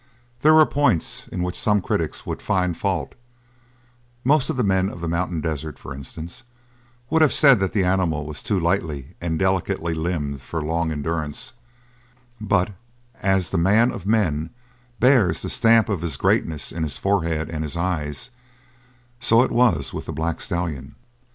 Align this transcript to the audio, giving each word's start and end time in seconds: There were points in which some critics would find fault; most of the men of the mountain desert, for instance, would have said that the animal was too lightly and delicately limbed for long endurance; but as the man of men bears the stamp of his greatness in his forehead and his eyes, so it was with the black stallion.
There 0.41 0.55
were 0.55 0.65
points 0.65 1.27
in 1.27 1.43
which 1.43 1.55
some 1.55 1.79
critics 1.79 2.25
would 2.25 2.41
find 2.41 2.75
fault; 2.75 3.13
most 4.23 4.49
of 4.49 4.57
the 4.57 4.63
men 4.63 4.89
of 4.89 4.99
the 4.99 5.07
mountain 5.07 5.41
desert, 5.41 5.77
for 5.77 5.93
instance, 5.93 6.41
would 7.11 7.21
have 7.21 7.31
said 7.31 7.59
that 7.59 7.71
the 7.71 7.83
animal 7.83 8.25
was 8.25 8.41
too 8.41 8.59
lightly 8.59 9.13
and 9.21 9.37
delicately 9.37 9.93
limbed 9.93 10.41
for 10.41 10.59
long 10.59 10.91
endurance; 10.91 11.53
but 12.41 12.71
as 13.21 13.51
the 13.51 13.59
man 13.59 13.91
of 13.91 14.07
men 14.07 14.49
bears 14.99 15.43
the 15.43 15.49
stamp 15.51 15.87
of 15.87 16.01
his 16.01 16.17
greatness 16.17 16.71
in 16.71 16.81
his 16.81 16.97
forehead 16.97 17.47
and 17.51 17.61
his 17.61 17.77
eyes, 17.77 18.31
so 19.19 19.43
it 19.43 19.51
was 19.51 19.93
with 19.93 20.07
the 20.07 20.11
black 20.13 20.41
stallion. 20.41 20.95